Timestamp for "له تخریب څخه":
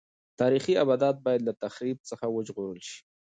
1.47-2.25